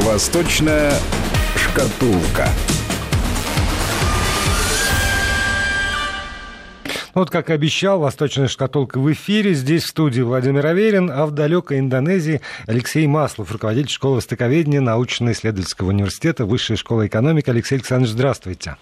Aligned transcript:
Восточная 0.00 0.92
шкатулка. 1.56 2.48
Ну, 7.14 7.20
вот, 7.20 7.30
как 7.30 7.50
и 7.50 7.52
обещал, 7.52 8.00
«Восточная 8.00 8.48
шкатулка» 8.48 8.98
в 8.98 9.12
эфире. 9.12 9.52
Здесь 9.52 9.84
в 9.84 9.88
студии 9.88 10.22
Владимир 10.22 10.64
Аверин, 10.64 11.10
а 11.10 11.26
в 11.26 11.32
далекой 11.32 11.80
Индонезии 11.80 12.40
Алексей 12.66 13.06
Маслов, 13.06 13.52
руководитель 13.52 13.90
школы 13.90 14.16
востоковедения 14.16 14.80
научно-исследовательского 14.80 15.88
университета 15.88 16.46
Высшей 16.46 16.76
школы 16.76 17.06
экономики. 17.06 17.50
Алексей 17.50 17.74
Александрович, 17.74 18.12
здравствуйте. 18.12 18.76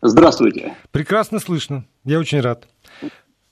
Здравствуйте. 0.00 0.74
Прекрасно 0.92 1.40
слышно. 1.40 1.84
Я 2.04 2.18
очень 2.18 2.40
рад. 2.40 2.66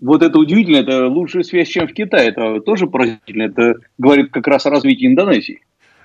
Вот 0.00 0.22
это 0.22 0.39
удивительно, 0.39 0.79
это 0.79 1.08
лучшая 1.08 1.43
связь, 1.43 1.68
чем 1.68 1.86
в 1.86 1.93
Китае. 1.93 2.31
Это 2.31 2.61
тоже 2.61 2.86
поразительно. 2.86 3.43
Это 3.43 3.75
говорит 3.99 4.32
как 4.32 4.46
раз 4.46 4.64
о 4.64 4.71
развитии 4.71 5.07
Индонезии. 5.07 5.61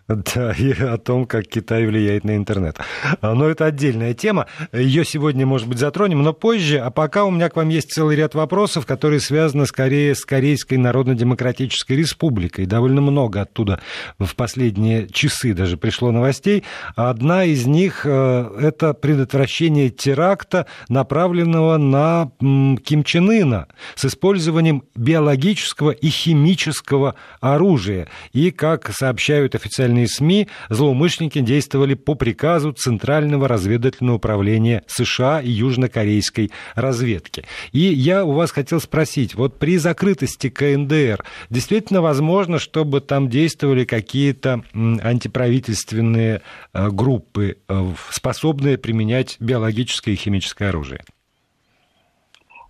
Да, 0.08 0.52
и 0.52 0.72
о 0.72 1.00
том, 1.00 1.26
как 1.26 1.48
Китай 1.48 1.88
влияет 1.88 2.26
на 2.26 2.36
интернет. 2.36 2.78
А, 3.22 3.34
но 3.34 3.50
это 3.50 3.66
отдельная 3.66 4.14
тема. 4.14 4.46
Ее 4.72 5.04
сегодня, 5.04 5.48
может 5.48 5.68
быть, 5.68 5.80
затронем, 5.80 6.22
но 6.22 6.32
позже. 6.32 6.78
А 6.78 6.92
пока 6.92 7.26
у 7.26 7.32
меня 7.32 7.50
к 7.50 7.56
вам 7.56 7.70
есть 7.70 7.92
целый 7.92 8.16
ряд 8.16 8.36
вопросов, 8.36 8.86
которые 8.86 9.20
связаны 9.20 9.66
скорее 9.66 10.14
с 10.14 10.24
Корейской 10.24 10.76
Народно-Демократической 10.76 11.94
Республикой. 11.94 12.68
Довольно 12.68 13.02
много 13.02 13.42
оттуда 13.42 13.80
в 14.20 14.36
последние 14.36 15.08
часы 15.08 15.56
даже 15.56 15.76
пришло 15.76 16.12
новостей. 16.12 16.64
Одна 16.96 17.44
из 17.46 17.66
них 17.66 18.02
э,– 18.06 18.52
это 18.62 18.94
предотвращение 18.94 19.90
теракта, 19.90 20.68
направленного 20.88 21.78
на 21.78 22.30
Ким 22.40 23.04
Чен 23.04 23.32
Ына 23.32 23.68
с 23.96 24.06
использованием 24.06 24.84
биологического 24.96 25.90
и 25.90 26.10
химического 26.10 27.16
оружия. 27.42 28.08
И, 28.34 28.52
как 28.52 28.92
сообщают 28.94 29.56
официальные 29.56 29.95
официальные 29.96 30.08
СМИ, 30.08 30.48
злоумышленники 30.70 31.40
действовали 31.40 31.94
по 31.94 32.16
приказу 32.16 32.72
Центрального 32.72 33.48
разведывательного 33.48 34.18
управления 34.18 34.84
США 34.88 35.42
и 35.42 35.50
южнокорейской 35.50 36.52
разведки. 36.76 37.46
И 37.72 37.80
я 37.80 38.26
у 38.26 38.32
вас 38.32 38.52
хотел 38.52 38.80
спросить, 38.80 39.36
вот 39.36 39.60
при 39.60 39.78
закрытости 39.78 40.50
КНДР 40.50 41.24
действительно 41.50 42.02
возможно, 42.02 42.60
чтобы 42.60 43.02
там 43.02 43.30
действовали 43.30 43.86
какие-то 43.86 44.64
антиправительственные 44.74 46.42
э, 46.74 46.90
группы, 46.90 47.58
э, 47.68 47.86
способные 48.10 48.78
применять 48.78 49.38
биологическое 49.40 50.14
и 50.14 50.18
химическое 50.18 50.70
оружие? 50.70 51.02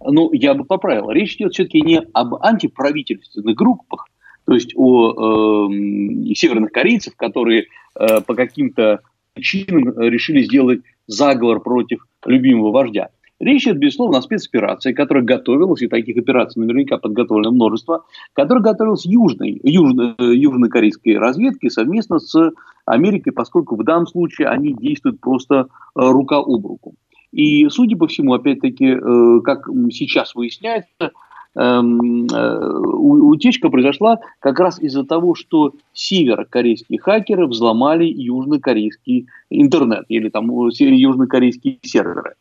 Ну, 0.01 0.31
я 0.33 0.53
бы 0.53 0.65
поправил. 0.65 1.09
Речь 1.09 1.35
идет 1.35 1.53
все-таки 1.53 1.81
не 1.81 1.99
об 2.13 2.35
антиправительственных 2.35 3.55
группах, 3.55 4.07
то 4.45 4.53
есть 4.53 4.73
о 4.75 5.69
э, 5.69 6.33
северных 6.35 6.71
корейцев, 6.71 7.15
которые 7.15 7.67
э, 7.99 8.21
по 8.21 8.35
каким-то 8.35 9.02
причинам 9.33 9.99
решили 9.99 10.43
сделать 10.43 10.81
заговор 11.07 11.59
против 11.59 12.05
любимого 12.25 12.71
вождя. 12.71 13.09
Речь 13.39 13.63
идет, 13.63 13.77
безусловно, 13.77 14.19
о 14.19 14.21
спецоперации, 14.21 14.93
которая 14.93 15.23
готовилась, 15.23 15.81
и 15.81 15.87
таких 15.87 16.15
операций 16.15 16.61
наверняка 16.61 16.97
подготовлено 16.97 17.52
множество, 17.52 18.05
которая 18.31 18.63
готовилась 18.63 19.05
южной, 19.05 19.59
южно, 19.61 20.15
южнокорейской 20.19 21.17
разведкой 21.17 21.69
совместно 21.69 22.19
с 22.19 22.53
Америкой, 22.85 23.33
поскольку 23.33 23.75
в 23.75 23.83
данном 23.83 24.07
случае 24.07 24.47
они 24.47 24.73
действуют 24.73 25.19
просто 25.19 25.55
э, 25.55 25.65
рука 25.95 26.37
об 26.37 26.65
руку. 26.65 26.95
И, 27.33 27.67
судя 27.67 27.97
по 27.97 28.07
всему, 28.07 28.33
опять-таки, 28.33 28.85
э, 28.85 29.41
как 29.43 29.67
сейчас 29.91 30.33
выясняется, 30.33 30.89
э, 31.02 31.09
утечка 31.56 33.70
произошла 33.70 34.20
как 34.39 34.59
раз 34.59 34.80
из-за 34.80 35.06
того, 35.06 35.36
что 35.36 35.73
северокорейские 35.94 37.00
хакеры 37.00 37.48
взломали 37.48 38.06
южнокорейский 38.06 39.28
интернет 39.50 40.06
или 40.09 40.30
там 40.30 40.50
южнокорейские 40.50 41.80
серверы. 41.82 42.36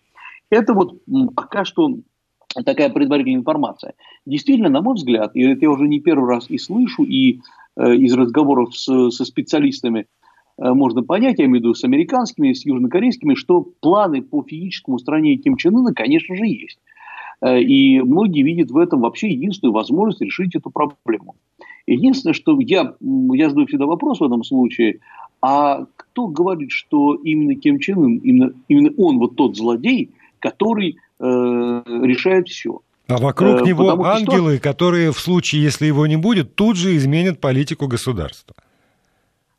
Это 0.51 0.75
вот 0.75 0.99
пока 1.35 1.65
что 1.65 1.95
такая 2.65 2.91
предварительная 2.91 3.41
информация. 3.41 3.95
Действительно, 4.27 4.69
на 4.69 4.81
мой 4.81 4.95
взгляд, 4.95 5.33
и 5.35 5.43
это 5.43 5.63
я 5.63 5.71
уже 5.71 5.89
не 5.89 6.01
первый 6.01 6.29
раз 6.29 6.51
и 6.51 6.59
слышу, 6.59 7.03
и 7.03 7.41
э, 7.77 7.95
из 7.97 8.15
разговоров 8.15 8.77
с, 8.77 9.11
со 9.11 9.25
специалистами 9.25 10.07
э, 10.59 10.73
можно 10.73 11.03
понять, 11.03 11.39
я 11.39 11.47
имею 11.47 11.61
в 11.61 11.65
виду 11.65 11.75
с 11.75 11.85
американскими, 11.85 12.53
с 12.53 12.65
южнокорейскими, 12.65 13.35
что 13.35 13.67
планы 13.81 14.23
по 14.23 14.43
физическому 14.43 14.97
устранению 14.97 15.43
Ким 15.43 15.57
Чен 15.57 15.77
Ына, 15.77 15.93
конечно 15.93 16.37
же, 16.37 16.47
есть. 16.47 16.79
Э, 17.41 17.61
и 17.61 18.01
многие 18.01 18.43
видят 18.43 18.71
в 18.71 18.77
этом 18.77 19.01
вообще 19.01 19.31
единственную 19.31 19.73
возможность 19.73 20.21
решить 20.21 20.55
эту 20.55 20.71
проблему. 20.71 21.37
Единственное, 21.87 22.35
что 22.35 22.59
я, 22.61 22.95
я 23.01 23.49
задаю 23.49 23.67
всегда 23.67 23.87
вопрос 23.87 24.21
в 24.21 24.25
этом 24.25 24.43
случае, 24.43 25.01
а 25.43 25.87
кто 25.97 26.29
говорит, 26.29 26.71
что 26.71 27.15
именно 27.15 27.55
Ким 27.55 27.79
Чен 27.79 27.99
Ын, 27.99 28.17
именно, 28.17 28.53
именно 28.69 28.91
он 28.97 29.19
вот 29.19 29.37
тот 29.37 29.57
злодей, 29.57 30.13
который 30.39 30.97
э, 31.21 31.25
решает 31.25 32.49
все? 32.49 32.81
А 33.07 33.19
вокруг 33.19 33.61
э, 33.61 33.65
него 33.67 34.05
ангелы, 34.07 34.55
что... 34.55 34.63
которые 34.63 35.13
в 35.13 35.19
случае, 35.19 35.63
если 35.63 35.87
его 35.87 36.07
не 36.07 36.17
будет, 36.17 36.55
тут 36.55 36.77
же 36.77 36.97
изменят 36.97 37.41
политику 37.41 37.87
государства. 37.87 38.55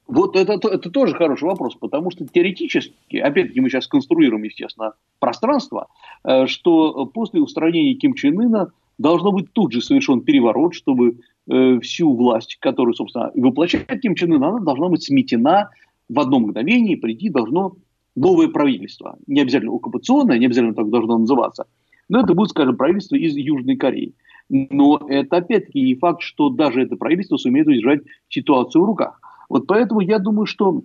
Вот 0.08 0.36
это, 0.36 0.54
это 0.54 0.90
тоже 0.92 1.16
хороший 1.16 1.46
вопрос, 1.46 1.76
потому 1.76 2.12
что 2.12 2.28
теоретически, 2.28 3.18
опять-таки 3.18 3.60
мы 3.60 3.70
сейчас 3.70 3.88
конструируем, 3.88 4.44
естественно, 4.44 4.94
пространство, 5.20 5.88
э, 6.24 6.46
что 6.46 7.08
после 7.08 7.42
устранения 7.42 7.96
Ким 7.96 8.14
Чен 8.14 8.40
Ына 8.40 8.72
должно 9.00 9.32
быть 9.32 9.52
тут 9.52 9.74
же 9.74 9.82
совершен 9.82 10.22
переворот, 10.22 10.76
чтобы 10.76 11.18
э, 11.50 11.80
всю 11.80 12.14
власть, 12.14 12.58
которую, 12.60 12.94
собственно, 12.94 13.32
воплощает 13.34 14.00
Ким 14.02 14.14
Чен 14.14 14.34
Ын, 14.34 14.44
она 14.44 14.60
должна 14.60 14.90
быть 14.90 15.04
сметена 15.04 15.72
в 16.08 16.20
одно 16.20 16.40
мгновение, 16.40 16.98
прийти 16.98 17.30
должно 17.30 17.76
новое 18.16 18.48
правительство. 18.48 19.18
Не 19.26 19.42
обязательно 19.42 19.74
оккупационное, 19.74 20.38
не 20.38 20.46
обязательно 20.46 20.76
так 20.76 20.90
должно 20.90 21.18
называться, 21.18 21.66
но 22.10 22.20
это 22.20 22.36
будет, 22.36 22.50
скажем, 22.50 22.78
правительство 22.78 23.16
из 23.16 23.36
Южной 23.36 23.76
Кореи. 23.76 24.14
Но 24.50 25.02
это 25.10 25.38
опять-таки 25.38 25.82
не 25.82 25.96
факт, 25.96 26.22
что 26.22 26.50
даже 26.50 26.84
это 26.84 26.96
правительство 26.96 27.38
сумеет 27.38 27.68
удержать 27.68 28.02
ситуацию 28.30 28.84
в 28.84 28.86
руках. 28.86 29.20
Вот 29.50 29.68
поэтому 29.68 30.02
я 30.02 30.20
думаю, 30.20 30.46
что 30.46 30.84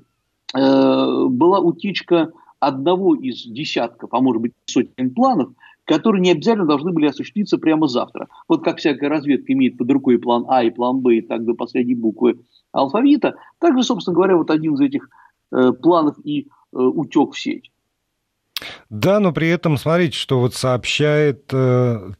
э, 0.55 1.25
была 1.29 1.61
утечка 1.61 2.33
одного 2.59 3.15
из 3.15 3.45
десятков, 3.45 4.11
а 4.13 4.21
может 4.21 4.43
быть 4.43 4.53
сотен 4.67 5.15
планов, 5.15 5.51
которые 5.85 6.21
не 6.21 6.31
обязательно 6.31 6.67
должны 6.67 6.93
были 6.93 7.07
осуществиться 7.07 7.59
прямо 7.59 7.89
завтра. 7.89 8.29
Вот 8.49 8.63
как 8.63 8.79
всякая 8.79 9.09
разведка 9.09 9.53
имеет 9.53 9.77
под 9.77 9.91
рукой 9.91 10.19
план 10.19 10.45
А 10.49 10.63
и 10.63 10.71
план 10.71 11.01
Б, 11.01 11.17
и 11.17 11.21
так 11.21 11.45
до 11.45 11.55
последней 11.55 11.97
буквы 11.97 12.39
алфавита, 12.71 13.35
также, 13.59 13.83
собственно 13.83 14.15
говоря, 14.15 14.37
вот 14.37 14.51
один 14.51 14.75
из 14.75 14.81
этих 14.81 15.09
э, 15.53 15.73
планов 15.73 16.17
и 16.23 16.43
э, 16.43 16.47
утек 16.73 17.33
в 17.33 17.41
сеть. 17.41 17.73
Да, 18.89 19.21
но 19.21 19.33
при 19.33 19.49
этом 19.49 19.77
смотрите, 19.77 20.17
что 20.17 20.39
вот 20.39 20.55
сообщает 20.55 21.53
э, 21.53 22.13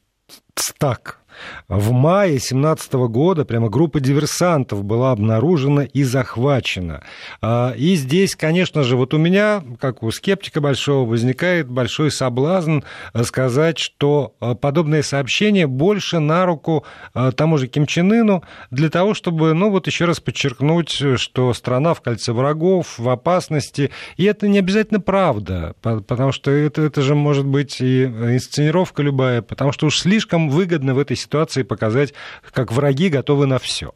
СТАК, 0.57 1.20
в 1.69 1.93
мае 1.93 2.33
2017 2.33 2.93
года 2.95 3.45
прямо 3.45 3.69
группа 3.69 4.01
диверсантов 4.01 4.85
была 4.85 5.13
обнаружена 5.13 5.85
и 5.85 6.03
захвачена. 6.03 7.03
А, 7.41 7.73
и 7.77 7.95
здесь, 7.95 8.35
конечно 8.35 8.83
же, 8.83 8.97
вот 8.97 9.15
у 9.15 9.19
меня, 9.19 9.63
как 9.79 10.03
у 10.03 10.11
скептика 10.11 10.61
большого, 10.61 11.09
возникает 11.09 11.69
большой 11.69 12.11
соблазн 12.11 12.81
сказать, 13.23 13.79
что 13.79 14.35
а, 14.41 14.55
подобное 14.55 15.03
сообщение 15.03 15.67
больше 15.67 16.19
на 16.19 16.47
руку 16.47 16.85
а, 17.15 17.33
тому 17.33 17.59
же 17.59 17.69
Ким 17.69 17.87
Чен 17.87 18.13
Ыну 18.13 18.43
для 18.71 18.91
того, 18.91 19.15
чтобы, 19.15 19.55
ну 19.55 19.71
вот 19.71 19.87
еще 19.87 20.05
раз 20.05 20.21
подчеркнуть, 20.21 20.91
что 21.17 21.55
страна 21.55 21.95
в 21.95 22.01
кольце 22.01 22.33
врагов, 22.33 22.99
в 22.99 23.09
опасности. 23.09 23.91
И 24.17 24.25
это 24.25 24.49
не 24.49 24.59
обязательно 24.59 25.01
правда, 25.01 25.75
потому 25.81 26.33
что 26.33 26.51
это, 26.51 26.83
это 26.83 27.03
же 27.03 27.15
может 27.15 27.47
быть 27.47 27.81
и 27.81 28.05
инсценировка 28.05 29.03
любая, 29.03 29.43
потому 29.43 29.73
что 29.73 29.87
уж 29.87 30.01
слишком 30.01 30.49
выгодно 30.49 30.95
в 30.95 30.99
этой 30.99 31.17
ситуации 31.21 31.63
показать, 31.63 32.15
как 32.53 32.73
враги 32.73 33.09
готовы 33.09 33.47
на 33.47 33.59
все. 33.59 33.93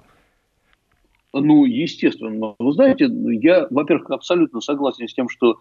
Ну, 1.33 1.65
естественно. 1.65 2.55
Вы 2.59 2.73
знаете, 2.73 3.11
я, 3.43 3.67
во-первых, 3.71 4.11
абсолютно 4.11 4.61
согласен 4.61 5.09
с 5.09 5.15
тем, 5.15 5.29
что 5.29 5.59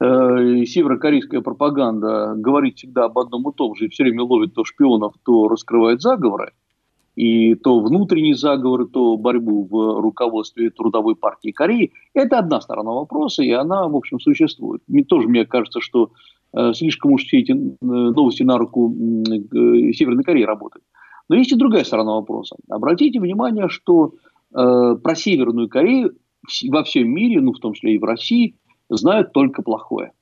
э, 0.00 0.64
северокорейская 0.66 1.40
пропаганда 1.40 2.34
говорит 2.36 2.76
всегда 2.76 3.04
об 3.06 3.18
одном 3.18 3.48
и 3.48 3.54
том 3.54 3.74
же, 3.74 3.86
и 3.86 3.88
все 3.88 4.02
время 4.02 4.24
ловит 4.24 4.54
то 4.54 4.64
шпионов, 4.64 5.14
то 5.24 5.48
раскрывает 5.48 6.02
заговоры, 6.02 6.52
и 7.16 7.54
то 7.54 7.80
внутренние 7.80 8.34
заговоры, 8.34 8.86
то 8.86 9.16
борьбу 9.16 9.64
в 9.64 10.00
руководстве 10.00 10.68
Трудовой 10.68 11.16
партии 11.16 11.52
Кореи. 11.52 11.92
Это 12.12 12.38
одна 12.38 12.60
сторона 12.60 12.92
вопроса, 12.92 13.42
и 13.42 13.50
она, 13.50 13.88
в 13.88 13.96
общем, 13.96 14.20
существует. 14.20 14.82
Мне 14.88 15.04
тоже 15.04 15.26
мне 15.26 15.46
кажется, 15.46 15.80
что 15.80 16.10
слишком 16.74 17.12
уж 17.12 17.24
все 17.24 17.38
эти 17.40 17.52
э, 17.52 17.74
новости 17.80 18.42
на 18.42 18.58
руку 18.58 18.92
э, 18.92 19.92
Северной 19.92 20.24
Кореи 20.24 20.44
работают. 20.44 20.84
Но 21.28 21.36
есть 21.36 21.52
и 21.52 21.56
другая 21.56 21.84
сторона 21.84 22.14
вопроса. 22.14 22.56
Обратите 22.68 23.20
внимание, 23.20 23.68
что 23.68 24.14
э, 24.54 24.96
про 25.02 25.14
Северную 25.14 25.68
Корею 25.68 26.16
во 26.68 26.82
всем 26.84 27.08
мире, 27.08 27.40
ну 27.40 27.52
в 27.52 27.58
том 27.58 27.72
числе 27.72 27.94
и 27.94 27.98
в 27.98 28.04
России, 28.04 28.56
знают 28.88 29.32
только 29.32 29.62
плохое. 29.62 30.12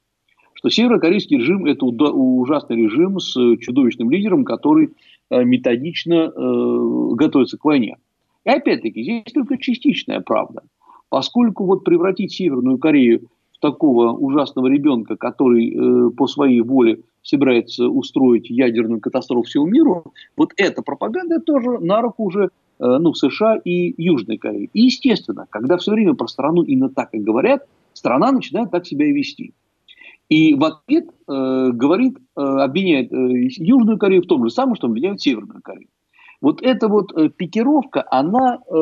Что 0.52 0.68
северокорейский 0.68 1.38
режим– 1.38 1.64
это 1.66 1.86
ужасный 1.86 2.76
режим 2.76 3.18
с 3.18 3.32
чудовищным 3.32 4.10
лидером, 4.10 4.44
который 4.44 4.90
методично 5.30 6.14
э, 6.14 7.14
готовится 7.14 7.56
к 7.56 7.64
войне. 7.64 7.96
И 8.44 8.50
опять-таки, 8.50 9.02
здесь 9.02 9.32
только 9.32 9.58
частичная 9.58 10.20
правда. 10.20 10.62
Поскольку 11.08 11.64
вот 11.64 11.82
превратить 11.84 12.32
Северную 12.32 12.78
Корею 12.78 13.28
такого 13.60 14.12
ужасного 14.12 14.66
ребенка, 14.66 15.16
который 15.16 15.70
э, 15.70 16.10
по 16.10 16.26
своей 16.26 16.60
воле 16.60 17.00
собирается 17.22 17.88
устроить 17.88 18.50
ядерную 18.50 19.00
катастрофу 19.00 19.42
всему 19.42 19.66
миру, 19.66 20.12
вот 20.36 20.52
эта 20.56 20.82
пропаганда 20.82 21.40
тоже 21.40 21.78
на 21.78 22.00
руку 22.00 22.24
уже 22.24 22.44
э, 22.44 22.48
ну, 22.78 23.12
США 23.14 23.56
и 23.64 23.94
Южной 24.02 24.38
Кореи. 24.38 24.70
И, 24.72 24.82
естественно, 24.82 25.46
когда 25.50 25.76
все 25.76 25.92
время 25.92 26.14
про 26.14 26.26
страну 26.26 26.62
именно 26.62 26.88
так 26.88 27.10
и 27.12 27.18
говорят, 27.18 27.66
страна 27.92 28.32
начинает 28.32 28.70
так 28.70 28.86
себя 28.86 29.06
и 29.06 29.12
вести. 29.12 29.52
И 30.28 30.54
в 30.54 30.64
ответ 30.64 31.08
э, 31.08 31.70
говорит, 31.72 32.16
э, 32.36 32.40
обвиняет 32.40 33.12
э, 33.12 33.16
Южную 33.58 33.98
Корею 33.98 34.22
в 34.22 34.26
том 34.26 34.44
же 34.44 34.50
самом, 34.50 34.76
что 34.76 34.86
обвиняют 34.86 35.20
Северную 35.20 35.60
Корею. 35.62 35.88
Вот 36.40 36.62
эта 36.62 36.88
вот 36.88 37.12
э, 37.16 37.28
пикировка, 37.28 38.04
она 38.10 38.60
э, 38.66 38.72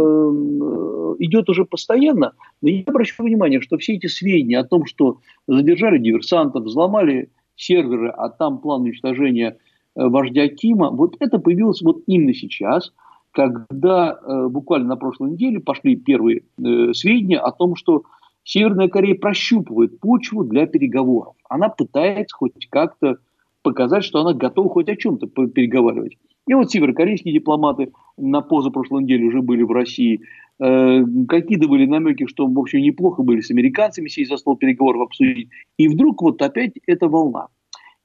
идет 1.19 1.49
уже 1.49 1.65
постоянно. 1.65 2.33
Но 2.63 2.69
я 2.69 2.85
обращаю 2.87 3.29
внимание, 3.29 3.61
что 3.61 3.79
все 3.79 3.95
эти 3.95 4.07
сведения 4.07 4.59
о 4.59 4.65
том, 4.65 4.87
что 4.87 5.19
задержали 5.47 5.99
диверсантов, 5.99 6.65
взломали 6.65 7.31
серверы, 7.57 8.11
а 8.11 8.29
там 8.29 8.59
план 8.59 8.83
уничтожения 8.83 9.57
э, 9.97 10.07
вождя 10.07 10.49
Кима, 10.49 10.91
вот 10.91 11.17
это 11.19 11.39
появилось 11.39 11.83
вот 11.83 12.03
именно 12.07 12.33
сейчас, 12.33 12.93
когда 13.33 14.19
э, 14.21 14.49
буквально 14.49 14.89
на 14.89 14.97
прошлой 14.97 15.33
неделе 15.33 15.61
пошли 15.61 15.97
первые 15.97 16.43
э, 16.59 16.93
сведения 16.93 17.39
о 17.39 17.51
том, 17.51 17.75
что 17.75 18.05
Северная 18.45 18.89
Корея 18.89 19.15
прощупывает 19.15 20.01
почву 20.01 20.43
для 20.43 20.67
переговоров. 20.67 21.35
Она 21.51 21.69
пытается 21.69 22.35
хоть 22.35 22.67
как-то 22.71 23.19
показать, 23.63 24.05
что 24.05 24.21
она 24.21 24.33
готова 24.33 24.71
хоть 24.71 24.89
о 24.89 24.97
чем-то 24.97 25.27
переговаривать. 25.49 26.17
И 26.49 26.55
вот 26.55 26.71
северокорейские 26.71 27.35
дипломаты 27.35 27.93
на 28.17 28.41
позапрошлой 28.41 29.05
неделе 29.05 29.27
уже 29.27 29.43
были 29.43 29.63
в 29.63 29.71
России. 29.71 30.23
Э, 30.59 31.05
какие-то 31.29 31.69
были 31.69 31.87
намеки, 31.87 32.27
что, 32.27 32.47
в 32.47 32.59
общем, 32.59 32.81
неплохо 32.81 33.23
были 33.23 33.41
с 33.41 33.51
американцами 33.51 34.09
сесть 34.09 34.31
за 34.31 34.39
стол 34.39 34.57
переговоров 34.57 35.03
обсудить. 35.03 35.51
И 35.77 35.89
вдруг 35.89 36.23
вот 36.23 36.41
опять 36.41 36.73
эта 36.87 37.07
волна. 37.07 37.49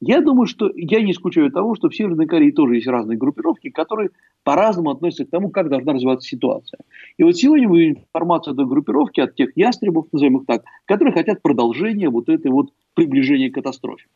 Я 0.02 0.20
думаю, 0.20 0.48
что 0.48 0.70
я 0.76 1.02
не 1.02 1.14
исключаю 1.14 1.50
того, 1.50 1.76
что 1.76 1.88
в 1.88 1.96
Северной 1.96 2.28
Корее 2.28 2.52
тоже 2.52 2.76
есть 2.76 2.88
разные 2.88 3.18
группировки, 3.18 3.70
которые 3.70 4.10
по-разному 4.44 4.92
относятся 4.92 5.24
к 5.24 5.30
тому, 5.30 5.50
как 5.50 5.70
должна 5.70 5.94
развиваться 5.94 6.28
ситуация. 6.28 6.82
И 7.16 7.24
вот 7.24 7.38
сегодня 7.38 7.70
мы 7.70 7.88
информацию 7.88 8.52
от 8.52 8.68
группировки, 8.68 9.22
от 9.22 9.36
тех 9.36 9.56
ястребов, 9.56 10.08
назовем 10.12 10.40
их 10.40 10.46
так, 10.46 10.64
которые 10.84 11.14
хотят 11.14 11.42
продолжения 11.42 12.10
вот 12.10 12.28
этой 12.28 12.52
вот 12.52 12.72
приближения 12.96 13.50
к 13.50 13.54
катастрофе. 13.54 14.08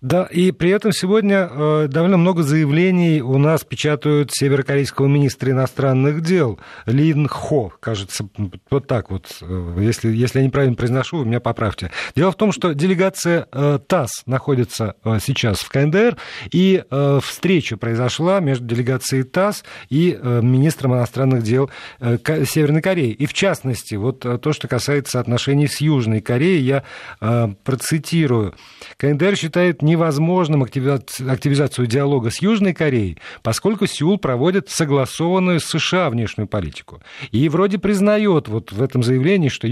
Да, 0.00 0.24
и 0.24 0.50
при 0.50 0.70
этом 0.70 0.92
сегодня 0.92 1.48
э, 1.50 1.88
довольно 1.88 2.16
много 2.16 2.42
заявлений 2.42 3.22
у 3.22 3.38
нас 3.38 3.64
печатают 3.64 4.30
северокорейского 4.32 5.06
министра 5.06 5.52
иностранных 5.52 6.22
дел 6.22 6.58
Лин 6.86 7.28
Хо, 7.28 7.72
кажется, 7.80 8.28
вот 8.70 8.86
так 8.86 9.10
вот, 9.10 9.38
э, 9.40 9.76
если, 9.80 10.10
если 10.10 10.40
я 10.40 10.44
неправильно 10.44 10.74
произношу, 10.74 11.18
вы 11.18 11.26
меня 11.26 11.40
поправьте. 11.40 11.90
Дело 12.16 12.32
в 12.32 12.36
том, 12.36 12.52
что 12.52 12.74
делегация 12.74 13.46
э, 13.52 13.78
ТАСС 13.86 14.22
находится 14.26 14.96
сейчас 15.24 15.60
в 15.60 15.68
КНДР, 15.68 16.16
и 16.50 16.82
встреча 17.22 17.76
произошла 17.76 18.40
между 18.40 18.66
делегацией 18.66 19.22
ТАСС 19.22 19.64
и 19.88 20.18
министром 20.22 20.94
иностранных 20.94 21.42
дел 21.42 21.70
Северной 22.00 22.82
Кореи. 22.82 23.12
И 23.12 23.26
в 23.26 23.32
частности, 23.32 23.94
вот 23.94 24.20
то, 24.20 24.52
что 24.52 24.68
касается 24.68 25.20
отношений 25.20 25.66
с 25.66 25.80
Южной 25.80 26.20
Кореей, 26.20 26.62
я 26.62 27.54
процитирую. 27.64 28.54
КНДР 28.96 29.36
считает 29.36 29.61
считает 29.62 29.82
невозможным 29.82 30.64
активизацию 30.64 31.86
диалога 31.86 32.30
с 32.30 32.42
Южной 32.42 32.74
Кореей, 32.74 33.18
поскольку 33.42 33.86
Сеул 33.86 34.18
проводит 34.18 34.68
согласованную 34.68 35.60
с 35.60 35.66
США 35.66 36.10
внешнюю 36.10 36.48
политику. 36.48 37.00
И 37.30 37.48
вроде 37.48 37.78
признает 37.78 38.48
вот 38.48 38.72
в 38.72 38.82
этом 38.82 39.02
заявлении, 39.04 39.48
что 39.48 39.68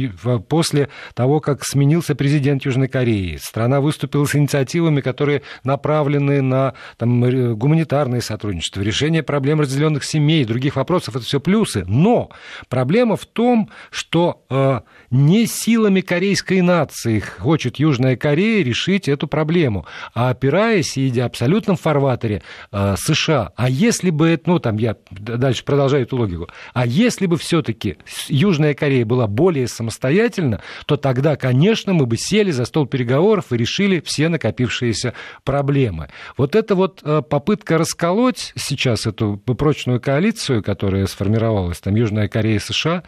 после 0.49 0.89
того, 1.15 1.41
как 1.41 1.65
сменился 1.65 2.15
президент 2.15 2.65
Южной 2.65 2.87
Кореи, 2.87 3.37
страна 3.43 3.81
выступила 3.81 4.27
с 4.27 4.37
инициативами, 4.37 5.01
которые 5.01 5.43
направлены 5.65 6.41
на 6.41 6.75
там, 6.97 7.57
гуманитарное 7.57 8.21
сотрудничество, 8.21 8.83
решение 8.83 9.25
проблем 9.25 9.61
разделенных 9.61 10.05
семей 10.05 10.45
других 10.45 10.77
вопросов, 10.77 11.17
это 11.17 11.25
все 11.25 11.41
плюсы. 11.41 11.85
Но 11.89 12.31
проблема 12.69 13.17
в 13.17 13.27
том, 13.27 13.71
что 13.91 14.45
э, 14.51 14.81
не 15.11 15.47
силами 15.47 16.01
корейской 16.01 16.61
нации 16.61 17.19
хочет 17.19 17.81
Южная 17.81 18.17
Корея 18.17 18.63
решить 18.63 19.09
эту 19.09 19.27
проблему, 19.27 19.70
а 20.15 20.31
опираясь 20.31 20.97
и 20.97 21.09
идя 21.09 21.27
абсолютном 21.27 21.77
фарватере 21.77 22.43
э, 22.73 22.95
США. 22.97 23.53
А 23.57 23.69
если 23.69 24.11
бы, 24.11 24.41
ну 24.47 24.59
там 24.59 24.77
я 24.77 24.97
дальше 25.11 25.65
продолжаю 25.65 26.05
эту 26.05 26.17
логику, 26.17 26.49
а 26.75 26.87
если 26.87 27.27
бы 27.27 27.37
все-таки 27.37 27.97
Южная 28.29 28.75
Корея 28.75 29.05
была 29.05 29.27
более 29.27 29.69
самостоятельна, 29.69 30.61
то 30.87 30.97
тогда, 30.97 31.37
конечно, 31.37 31.93
мы 31.93 32.07
бы 32.07 32.17
сели 32.17 32.51
за 32.51 32.65
стол 32.65 32.87
переговоров 32.87 33.53
и 33.53 33.57
решили 33.57 34.01
все 34.05 34.29
накопившиеся 34.29 35.15
проблемы. 35.45 36.09
Вот 36.37 36.55
это 36.55 36.75
вот 36.75 37.01
э, 37.03 37.23
попытка 37.23 37.79
расколоть 37.79 38.53
сейчас 38.57 39.07
эту 39.07 39.37
прочную 39.37 40.01
коалицию, 40.01 40.63
которая 40.63 41.07
сформировалась, 41.07 41.81
там 41.81 41.95
Южная 41.95 42.29
Корея 42.29 42.57
и 42.57 42.59
США, 42.59 43.03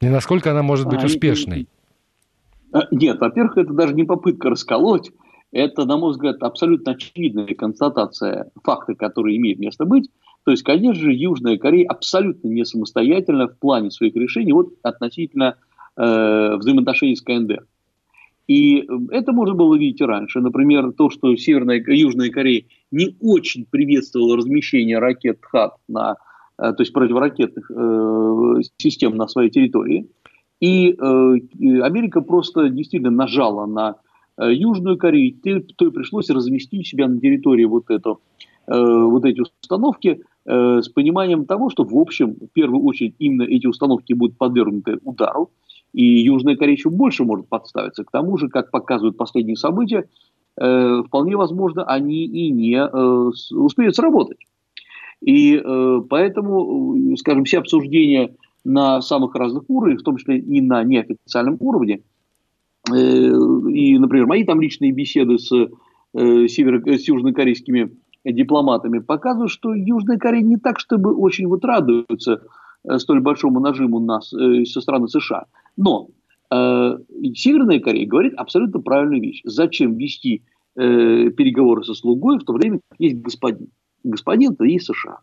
и 0.00 0.08
насколько 0.08 0.50
она 0.50 0.62
может 0.62 0.86
быть 0.88 1.04
успешной? 1.04 1.68
А, 2.72 2.86
нет, 2.90 3.20
во-первых, 3.20 3.58
это 3.58 3.72
даже 3.72 3.94
не 3.94 4.04
попытка 4.04 4.50
расколоть, 4.50 5.12
это, 5.52 5.84
на 5.84 5.96
мой 5.96 6.12
взгляд, 6.12 6.42
абсолютно 6.42 6.92
очевидная 6.92 7.54
констатация 7.54 8.50
факта, 8.64 8.94
который 8.94 9.36
имеет 9.36 9.58
место 9.58 9.84
быть. 9.84 10.10
То 10.44 10.50
есть, 10.50 10.62
конечно 10.64 11.00
же, 11.00 11.12
Южная 11.12 11.56
Корея 11.56 11.86
абсолютно 11.88 12.48
не 12.48 12.64
самостоятельна 12.64 13.48
в 13.48 13.58
плане 13.58 13.90
своих 13.90 14.16
решений 14.16 14.52
вот 14.52 14.70
относительно 14.82 15.56
э, 15.96 16.56
взаимоотношений 16.56 17.14
с 17.14 17.22
КНДР. 17.22 17.64
И 18.48 18.88
это 19.10 19.32
можно 19.32 19.54
было 19.54 19.76
видеть 19.76 20.00
раньше. 20.00 20.40
Например, 20.40 20.92
то, 20.92 21.10
что 21.10 21.36
Северная, 21.36 21.82
Южная 21.86 22.30
Корея 22.30 22.64
не 22.90 23.16
очень 23.20 23.66
приветствовала 23.70 24.36
размещение 24.36 24.98
ракет 24.98 25.38
ХАТ 25.42 25.76
на 25.86 26.16
Э, 26.58 26.72
то 26.72 26.82
есть 26.82 26.92
противоракетных 26.92 27.70
э, 27.70 28.60
систем 28.76 29.16
на 29.16 29.26
своей 29.28 29.50
территории. 29.50 30.08
И 30.60 30.92
э, 30.92 30.94
Америка 31.82 32.20
просто 32.20 32.68
действительно 32.68 33.10
нажала 33.10 33.66
на 33.66 33.96
Южную 34.50 34.96
Корею, 34.96 35.34
то 35.76 35.86
и 35.86 35.90
пришлось 35.90 36.30
разместить 36.30 36.86
себя 36.86 37.08
на 37.08 37.20
территории 37.20 37.64
вот, 37.64 37.90
эту, 37.90 38.20
вот 38.66 39.24
эти 39.24 39.40
установки 39.40 40.20
с 40.44 40.88
пониманием 40.88 41.44
того, 41.44 41.70
что 41.70 41.84
в 41.84 41.96
общем, 41.96 42.34
в 42.34 42.48
первую 42.52 42.82
очередь, 42.84 43.14
именно 43.18 43.42
эти 43.42 43.66
установки 43.66 44.12
будут 44.12 44.36
подвергнуты 44.38 44.98
удару, 45.04 45.50
и 45.92 46.04
Южная 46.04 46.56
Корея 46.56 46.76
еще 46.76 46.90
больше 46.90 47.24
может 47.24 47.48
подставиться. 47.48 48.04
К 48.04 48.10
тому 48.10 48.36
же, 48.38 48.48
как 48.48 48.70
показывают 48.70 49.16
последние 49.16 49.56
события, 49.56 50.08
вполне 50.56 51.36
возможно, 51.36 51.84
они 51.84 52.24
и 52.24 52.50
не 52.50 52.84
успеют 53.54 53.94
сработать. 53.94 54.38
И 55.22 55.56
э, 55.56 56.00
поэтому, 56.10 57.12
э, 57.12 57.16
скажем, 57.16 57.44
все 57.44 57.58
обсуждения 57.58 58.34
на 58.64 59.00
самых 59.00 59.34
разных 59.34 59.64
уровнях, 59.68 60.00
в 60.00 60.04
том 60.04 60.16
числе 60.16 60.38
и 60.38 60.60
на 60.60 60.82
неофициальном 60.82 61.56
уровне, 61.60 61.94
э, 61.94 62.00
и, 62.90 63.98
например, 63.98 64.26
мои 64.26 64.44
там 64.44 64.60
личные 64.60 64.92
беседы 64.92 65.38
с, 65.38 65.52
э, 65.52 65.68
северо- 66.48 66.82
с 66.86 67.06
южнокорейскими 67.06 67.92
дипломатами 68.24 68.98
показывают, 68.98 69.52
что 69.52 69.74
Южная 69.74 70.18
Корея 70.18 70.42
не 70.42 70.56
так, 70.56 70.78
чтобы 70.78 71.14
очень 71.14 71.46
вот 71.46 71.64
радуется 71.64 72.42
э, 72.84 72.98
столь 72.98 73.20
большому 73.20 73.60
нажиму 73.60 74.00
нас 74.00 74.32
э, 74.32 74.64
со 74.64 74.80
стороны 74.80 75.08
США. 75.08 75.44
Но 75.76 76.08
э, 76.50 76.98
Северная 77.34 77.80
Корея 77.80 78.06
говорит 78.06 78.34
абсолютно 78.34 78.80
правильную 78.80 79.22
вещь. 79.22 79.42
Зачем 79.44 79.96
вести 79.96 80.42
э, 80.76 81.30
переговоры 81.30 81.84
со 81.84 81.94
слугой 81.94 82.38
в 82.38 82.44
то 82.44 82.52
время, 82.52 82.80
как 82.88 82.98
есть 82.98 83.16
господин? 83.22 83.68
господин-то 84.04 84.64
и 84.64 84.78
США. 84.78 85.18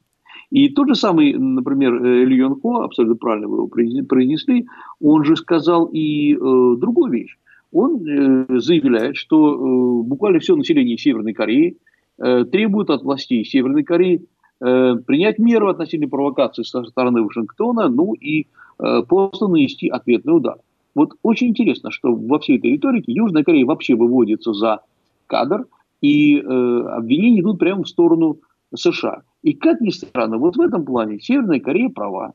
И 0.51 0.69
тот 0.69 0.87
же 0.87 0.95
самый, 0.95 1.33
например, 1.33 2.03
э, 2.03 2.33
Йон 2.33 2.59
Хо, 2.59 2.81
абсолютно 2.81 3.15
правильно 3.17 3.47
вы 3.47 3.57
его 3.57 3.67
произнесли, 4.07 4.65
он 4.99 5.23
же 5.23 5.35
сказал 5.35 5.85
и 5.85 6.33
э, 6.33 6.37
другую 6.37 7.11
вещь. 7.11 7.37
Он 7.71 8.01
э, 8.05 8.59
заявляет, 8.59 9.15
что 9.15 9.53
э, 9.53 10.03
буквально 10.03 10.39
все 10.39 10.55
население 10.55 10.97
Северной 10.97 11.33
Кореи 11.33 11.77
э, 12.17 12.45
требует 12.45 12.89
от 12.89 13.03
властей 13.03 13.45
Северной 13.45 13.83
Кореи 13.83 14.25
принять 14.61 15.39
меры 15.39 15.69
относительно 15.69 16.09
провокации 16.09 16.63
со 16.63 16.83
стороны 16.83 17.23
Вашингтона, 17.23 17.87
ну 17.87 18.13
и 18.13 18.47
просто 18.77 19.47
нанести 19.47 19.87
ответный 19.87 20.35
удар. 20.35 20.57
Вот 20.95 21.13
очень 21.23 21.47
интересно, 21.47 21.91
что 21.91 22.13
во 22.13 22.39
всей 22.39 22.57
этой 22.57 22.71
риторике 22.71 23.13
Южная 23.13 23.45
Корея 23.45 23.65
вообще 23.65 23.95
выводится 23.95 24.51
за 24.51 24.81
кадр, 25.27 25.65
и 26.01 26.37
обвинения 26.41 27.39
идут 27.39 27.57
прямо 27.57 27.85
в 27.85 27.87
сторону 27.87 28.41
США. 28.75 29.21
И 29.41 29.53
как 29.53 29.79
ни 29.79 29.91
странно, 29.91 30.37
вот 30.37 30.57
в 30.57 30.61
этом 30.61 30.83
плане 30.83 31.21
Северная 31.21 31.61
Корея 31.61 31.87
права. 31.87 32.33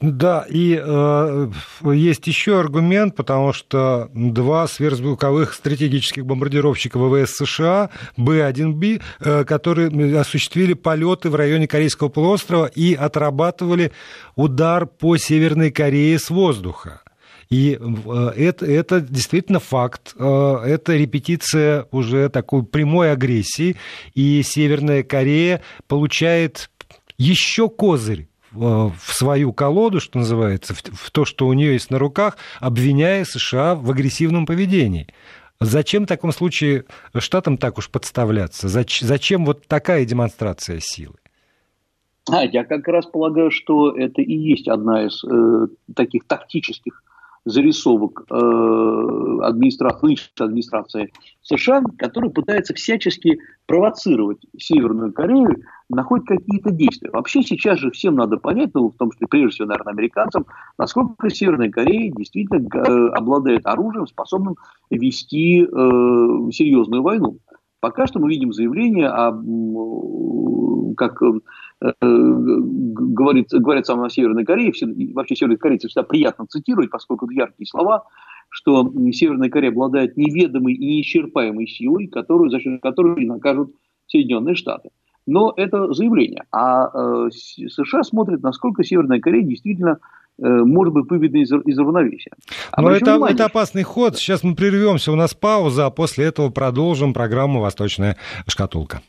Да, 0.00 0.46
и 0.48 0.80
э, 0.80 1.50
есть 1.92 2.26
еще 2.28 2.60
аргумент, 2.60 3.16
потому 3.16 3.52
что 3.52 4.08
два 4.14 4.68
сверхзвуковых 4.68 5.52
стратегических 5.52 6.24
бомбардировщика 6.24 6.98
ВВС 6.98 7.36
США 7.36 7.90
Б-1Б, 8.16 9.02
э, 9.20 9.44
которые 9.44 10.20
осуществили 10.20 10.74
полеты 10.74 11.28
в 11.28 11.34
районе 11.34 11.66
Корейского 11.66 12.08
полуострова 12.08 12.66
и 12.66 12.94
отрабатывали 12.94 13.90
удар 14.36 14.86
по 14.86 15.16
Северной 15.16 15.72
Корее 15.72 16.20
с 16.20 16.30
воздуха. 16.30 17.02
И 17.50 17.78
э, 17.80 18.32
это, 18.36 18.66
это 18.66 19.00
действительно 19.00 19.58
факт. 19.58 20.14
Э, 20.16 20.58
это 20.64 20.94
репетиция 20.96 21.86
уже 21.90 22.28
такой 22.28 22.64
прямой 22.64 23.10
агрессии. 23.10 23.76
И 24.14 24.42
Северная 24.44 25.02
Корея 25.02 25.62
получает 25.88 26.70
еще 27.18 27.68
козырь 27.68 28.28
в 28.54 29.12
свою 29.12 29.52
колоду, 29.52 30.00
что 30.00 30.18
называется, 30.18 30.74
в 30.74 31.10
то, 31.10 31.24
что 31.24 31.46
у 31.46 31.52
нее 31.52 31.72
есть 31.72 31.90
на 31.90 31.98
руках, 31.98 32.36
обвиняя 32.60 33.24
США 33.24 33.74
в 33.74 33.90
агрессивном 33.90 34.46
поведении. 34.46 35.08
Зачем 35.60 36.04
в 36.04 36.06
таком 36.06 36.32
случае 36.32 36.84
штатам 37.16 37.56
так 37.58 37.78
уж 37.78 37.90
подставляться? 37.90 38.68
Зачем 38.68 39.44
вот 39.44 39.66
такая 39.66 40.04
демонстрация 40.04 40.78
силы? 40.80 41.16
А, 42.30 42.44
я 42.44 42.64
как 42.64 42.88
раз 42.88 43.06
полагаю, 43.06 43.50
что 43.50 43.96
это 43.96 44.22
и 44.22 44.34
есть 44.34 44.66
одна 44.66 45.06
из 45.06 45.22
э, 45.24 45.66
таких 45.94 46.24
тактических 46.24 47.02
зарисовок 47.44 48.24
э, 48.30 48.34
администрации, 49.42 50.16
администрации 50.42 51.12
США, 51.42 51.82
которая 51.98 52.30
пытается 52.30 52.74
всячески 52.74 53.38
провоцировать 53.66 54.38
Северную 54.58 55.12
Корею 55.12 55.62
на 55.90 56.02
хоть 56.02 56.24
какие-то 56.24 56.70
действия. 56.70 57.10
Вообще 57.10 57.42
сейчас 57.42 57.78
же 57.78 57.90
всем 57.90 58.14
надо 58.14 58.38
понять, 58.38 58.70
ну, 58.74 58.88
в 58.88 58.96
том 58.96 59.10
числе 59.10 59.26
прежде 59.26 59.50
всего, 59.50 59.68
наверное, 59.68 59.92
американцам, 59.92 60.46
насколько 60.78 61.28
Северная 61.28 61.70
Корея 61.70 62.12
действительно 62.16 62.66
э, 62.74 63.08
обладает 63.10 63.66
оружием, 63.66 64.06
способным 64.06 64.56
вести 64.90 65.62
э, 65.62 65.66
серьезную 66.50 67.02
войну. 67.02 67.38
Пока 67.84 68.06
что 68.06 68.18
мы 68.18 68.30
видим 68.30 68.50
заявление 68.50 69.10
о, 69.10 69.30
как 70.96 71.20
э, 71.22 71.36
говорит, 72.00 73.48
говорят 73.50 73.84
сама 73.84 74.08
Северная 74.08 74.46
Корея, 74.46 74.72
все, 74.72 74.86
вообще 75.12 75.36
Северные 75.36 75.58
корейцы 75.58 75.88
всегда 75.88 76.02
приятно 76.02 76.46
цитировать, 76.46 76.88
поскольку 76.88 77.26
это 77.26 77.34
яркие 77.34 77.66
слова, 77.66 78.06
что 78.48 78.90
Северная 79.12 79.50
Корея 79.50 79.70
обладает 79.70 80.16
неведомой 80.16 80.72
и 80.72 80.86
неисчерпаемой 80.96 81.66
силой, 81.66 82.06
которую, 82.06 82.48
за 82.48 82.58
счет 82.58 82.80
которой 82.80 83.26
накажут 83.26 83.74
Соединенные 84.06 84.54
Штаты. 84.54 84.88
Но 85.26 85.52
это 85.54 85.92
заявление. 85.92 86.44
А 86.52 86.88
э, 87.26 87.30
США 87.32 88.02
смотрит, 88.02 88.42
насколько 88.42 88.82
Северная 88.82 89.20
Корея 89.20 89.44
действительно 89.44 89.98
Э, 89.98 90.23
может 90.38 90.92
быть 90.92 91.08
выведены 91.08 91.42
из, 91.42 91.52
из 91.52 91.78
равновесия. 91.78 92.32
Но 92.76 92.90
это, 92.90 93.20
это 93.28 93.46
опасный 93.46 93.82
ход. 93.82 94.16
Сейчас 94.16 94.42
мы 94.42 94.54
прервемся, 94.54 95.12
у 95.12 95.16
нас 95.16 95.34
пауза, 95.34 95.86
а 95.86 95.90
после 95.90 96.26
этого 96.26 96.50
продолжим 96.50 97.14
программу 97.14 97.60
«Восточная 97.60 98.16
шкатулка». 98.46 99.02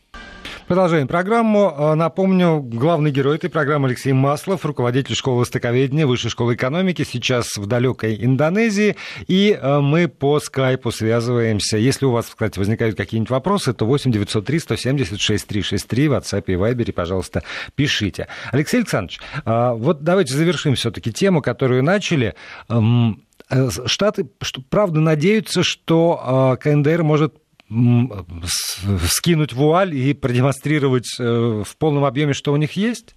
Продолжаем 0.68 1.08
программу. 1.08 1.76
А, 1.78 1.94
напомню, 1.94 2.60
главный 2.60 3.12
герой 3.12 3.36
этой 3.36 3.52
программы 3.52 3.88
Алексей 3.88 4.14
Маслов, 4.14 4.66
руководитель 4.66 5.14
школы 5.14 5.42
востоковедения 5.42 6.08
Высшей 6.08 6.32
школы 6.32 6.56
экономики, 6.56 7.06
сейчас 7.08 7.56
в 7.56 7.68
далекой 7.68 8.18
Индонезии. 8.20 8.96
И 9.28 9.56
а, 9.62 9.80
мы 9.80 10.08
по 10.08 10.40
скайпу 10.40 10.90
связываемся. 10.90 11.78
Если 11.78 12.08
у 12.08 12.12
вас, 12.12 12.26
кстати, 12.26 12.58
возникают 12.58 12.98
какие-нибудь 12.98 13.30
вопросы, 13.30 13.74
то 13.74 13.86
8 13.86 14.12
903 14.12 14.60
176 14.60 15.48
363 15.48 16.08
в 16.08 16.14
WhatsApp 16.14 16.44
и 16.48 16.54
Viber, 16.54 16.92
пожалуйста, 16.94 17.44
пишите. 17.76 18.28
Алексей 18.52 18.78
Александрович, 18.78 19.20
а, 19.46 19.76
вот 19.76 20.04
давайте 20.04 20.34
завершим 20.34 20.74
все-таки 20.74 21.14
тему, 21.14 21.44
которую 21.44 21.84
начали. 21.84 22.34
Э, 22.68 23.70
Штаты, 23.86 24.28
правда, 24.72 25.00
надеются, 25.00 25.62
что 25.62 26.58
КНДР 26.60 27.04
может 27.04 27.36
скинуть 27.70 29.54
вуаль 29.54 29.96
и 29.96 30.14
продемонстрировать 30.14 31.20
э, 31.20 31.64
в 31.66 31.78
полном 31.78 32.06
объеме, 32.06 32.34
что 32.34 32.54
у 32.54 32.58
них 32.58 32.74
есть? 32.74 33.16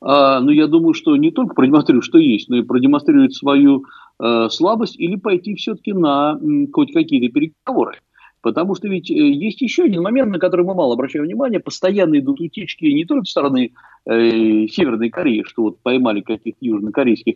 А, 0.00 0.40
ну, 0.40 0.50
я 0.50 0.66
думаю, 0.66 0.94
что 0.94 1.16
не 1.16 1.30
только 1.30 1.54
продемонстрировать, 1.54 2.06
что 2.06 2.18
есть, 2.18 2.48
но 2.48 2.56
и 2.56 2.62
продемонстрировать 2.62 3.34
свою 3.34 3.84
э, 4.18 4.48
слабость 4.50 4.98
или 4.98 5.16
пойти 5.16 5.54
все-таки 5.56 5.92
на 5.92 6.38
хоть 6.72 6.92
какие-то 6.92 7.32
переговоры. 7.32 7.98
Потому 8.42 8.74
что 8.74 8.88
ведь 8.88 9.10
э, 9.10 9.14
есть 9.14 9.60
еще 9.60 9.84
один 9.84 10.02
момент, 10.02 10.30
на 10.30 10.38
который 10.38 10.64
мы 10.64 10.74
мало 10.74 10.94
обращаем 10.94 11.26
внимание. 11.26 11.60
Постоянно 11.60 12.18
идут 12.18 12.40
утечки 12.40 12.86
не 12.86 13.04
только 13.04 13.24
со 13.26 13.32
стороны 13.32 13.72
э, 14.06 14.66
Северной 14.68 15.10
Кореи, 15.10 15.42
что 15.46 15.62
вот 15.62 15.80
поймали 15.82 16.20
каких-то 16.20 16.64
южнокорейских 16.64 17.34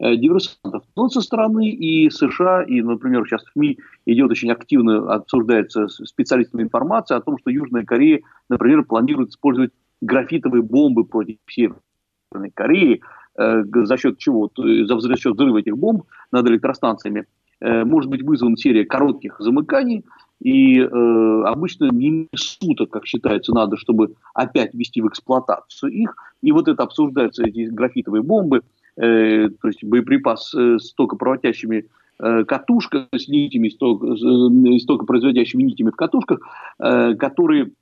диверсантов. 0.00 0.82
Но 0.96 1.08
со 1.08 1.20
стороны 1.20 1.70
и 1.70 2.10
США, 2.10 2.62
и, 2.62 2.82
например, 2.82 3.26
сейчас 3.26 3.44
в 3.44 3.52
СМИ 3.52 3.78
идет 4.06 4.30
очень 4.30 4.50
активно, 4.50 5.12
обсуждается 5.12 5.88
специалистами 5.88 6.62
информация 6.62 7.16
о 7.16 7.20
том, 7.20 7.38
что 7.38 7.50
Южная 7.50 7.84
Корея, 7.84 8.20
например, 8.48 8.84
планирует 8.84 9.30
использовать 9.30 9.70
графитовые 10.00 10.62
бомбы 10.62 11.04
против 11.04 11.36
Северной 11.48 12.50
Кореи, 12.52 13.00
э, 13.38 13.62
за 13.72 13.96
счет 13.96 14.18
чего, 14.18 14.50
за, 14.56 14.98
за 14.98 15.16
счет 15.16 15.34
взрыва 15.34 15.58
этих 15.58 15.76
бомб 15.76 16.04
над 16.32 16.46
электростанциями, 16.48 17.26
э, 17.60 17.84
может 17.84 18.10
быть 18.10 18.22
вызвана 18.22 18.56
серия 18.56 18.84
коротких 18.84 19.36
замыканий, 19.38 20.04
и 20.40 20.80
э, 20.80 21.42
обычно 21.46 21.90
не 21.90 22.28
суток, 22.34 22.90
как 22.90 23.06
считается, 23.06 23.54
надо, 23.54 23.76
чтобы 23.76 24.14
опять 24.34 24.74
ввести 24.74 25.00
в 25.00 25.08
эксплуатацию 25.08 25.90
их. 25.92 26.16
И 26.42 26.52
вот 26.52 26.68
это 26.68 26.82
обсуждаются, 26.82 27.44
эти 27.44 27.66
графитовые 27.66 28.22
бомбы, 28.22 28.62
Э, 28.96 29.48
то 29.60 29.68
есть 29.68 29.82
боеприпас 29.82 30.54
э, 30.54 30.78
с 30.78 30.92
токопроводящими 30.94 31.88
э, 32.20 32.44
катушками, 32.44 33.08
с 33.16 33.28
нитями, 33.28 33.68
с, 33.68 33.76
ток, 33.76 34.04
с 34.04 34.84
токопроизводящими 34.86 35.64
нитями 35.64 35.90
в 35.90 35.96
катушках, 35.96 36.40
которые 36.78 37.72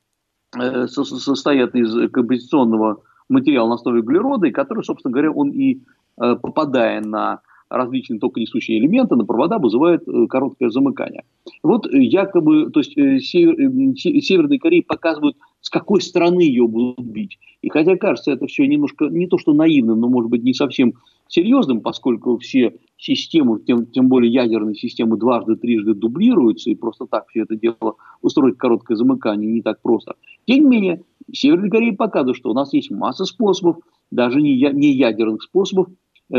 состоят 0.55 1.75
из 1.75 2.11
композиционного 2.11 3.03
материала 3.31 3.69
на 3.69 3.75
основе 3.77 4.01
углерода, 4.01 4.47
и 4.47 4.51
который, 4.51 4.85
собственно 4.85 5.13
говоря, 5.13 5.31
он 5.31 5.51
и 5.51 5.81
попадая 6.17 7.01
на 7.01 7.41
различные 7.77 8.21
токонесущие 8.21 8.79
элементы 8.79 9.17
на 9.17 9.25
провода 9.25 9.59
вызывает 9.59 10.05
короткое 10.29 10.71
замыкание. 10.71 11.25
Вот 11.63 11.87
якобы, 11.93 12.71
то 12.71 12.81
есть 12.81 12.93
север, 12.93 13.57
Северной 13.97 14.59
Кореи 14.59 14.81
показывают 14.81 15.37
с 15.61 15.71
какой 15.71 16.03
стороны 16.03 16.41
ее 16.41 16.67
будут 16.67 17.07
бить. 17.07 17.39
И 17.63 17.69
хотя 17.69 17.97
кажется 17.97 18.33
это 18.33 18.47
все 18.47 18.67
немножко 18.67 19.07
не 19.07 19.29
то 19.29 19.39
что 19.39 19.55
наивным, 19.55 20.01
но 20.01 20.09
может 20.09 20.31
быть 20.31 20.43
не 20.43 20.55
совсем 20.55 20.95
серьезным, 21.29 21.81
поскольку 21.81 22.37
все 22.39 22.75
системы, 22.99 23.61
тем, 23.61 23.87
тем 23.87 24.09
более 24.09 24.31
ядерные 24.31 24.75
системы 24.75 25.17
дважды, 25.17 25.57
трижды 25.57 25.95
дублируются, 25.95 26.71
и 26.71 26.75
просто 26.75 27.07
так 27.07 27.29
все 27.29 27.43
это 27.43 27.57
дело 27.57 27.97
устроить 28.21 28.59
короткое 28.59 28.97
замыкание 28.97 29.51
не 29.51 29.63
так 29.63 29.81
просто. 29.81 30.15
Тем 30.47 30.65
не 30.65 30.71
менее, 30.71 31.03
Северная 31.33 31.71
Корея 31.71 31.95
показывает, 31.95 32.37
что 32.37 32.51
у 32.51 32.55
нас 32.55 32.73
есть 32.73 32.91
масса 32.91 33.25
способов, 33.25 33.77
даже 34.11 34.43
не, 34.43 34.55
не 34.73 34.93
ядерных 34.93 35.43
способов, 35.43 35.89
э, 35.89 35.93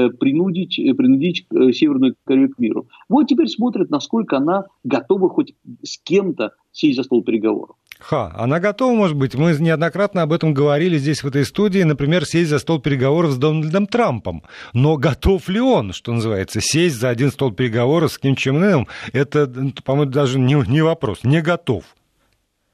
принудить, 0.10 0.80
э, 0.80 0.94
принудить 0.94 1.46
э, 1.52 1.72
Северную 1.72 2.16
Корею 2.26 2.50
к 2.50 2.60
миру. 2.60 2.88
Вот 3.10 3.28
теперь 3.28 3.48
смотрят, 3.48 3.90
насколько 3.90 4.38
она 4.38 4.66
готова 4.84 5.30
хоть 5.30 5.54
с 5.84 5.98
кем-то 5.98 6.52
сесть 6.72 6.98
за 6.98 7.04
стол 7.04 7.24
переговоров. 7.24 7.76
Ха, 8.00 8.34
она 8.36 8.60
готова, 8.60 8.94
может 8.96 9.16
быть. 9.16 9.36
Мы 9.36 9.56
неоднократно 9.58 10.24
об 10.24 10.34
этом 10.34 10.54
говорили 10.54 10.98
здесь, 10.98 11.24
в 11.24 11.28
этой 11.28 11.46
студии. 11.46 11.84
Например, 11.84 12.26
сесть 12.26 12.50
за 12.50 12.60
стол 12.60 12.80
переговоров 12.80 13.32
с 13.32 13.38
Дональдом 13.38 13.88
Трампом. 13.88 14.44
Но 14.74 14.98
готов 14.98 15.48
ли 15.48 15.62
он, 15.62 15.94
что 15.94 16.12
называется, 16.12 16.60
сесть 16.62 17.00
за 17.00 17.10
один 17.10 17.32
стол 17.32 17.54
переговоров 17.54 18.12
с 18.12 18.18
Ким 18.18 18.36
Чен 18.36 18.58
Ыном? 18.58 18.88
Это, 19.14 19.50
по-моему, 19.86 20.12
даже 20.12 20.38
не, 20.38 20.56
не 20.68 20.82
вопрос. 20.82 21.20
Не 21.24 21.42
готов. 21.42 21.86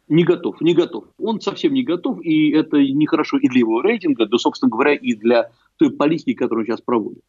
Не 0.10 0.24
готов, 0.24 0.60
не 0.60 0.74
готов. 0.74 1.06
Он 1.20 1.39
совсем 1.39 1.74
не 1.74 1.84
готов, 1.84 2.20
и 2.22 2.50
это 2.50 2.78
нехорошо 2.78 3.38
и 3.38 3.48
для 3.48 3.60
его 3.60 3.82
рейтинга, 3.82 4.25
да, 4.25 4.38
собственно 4.38 4.70
говоря, 4.70 4.94
и 4.96 5.13
для 5.13 5.51
той 5.78 5.92
политики, 5.92 6.34
которую 6.34 6.63
он 6.63 6.66
сейчас 6.66 6.82
проводит. 6.82 7.24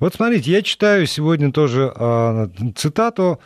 Вот 0.00 0.14
смотрите, 0.14 0.50
я 0.50 0.62
читаю 0.62 1.06
сегодня 1.06 1.50
тоже 1.52 1.92
э, 1.94 2.48
цитату 2.76 3.40